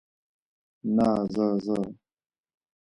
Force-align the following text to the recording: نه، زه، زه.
نه، 0.95 1.07
زه، 1.33 1.45
زه. 1.65 1.77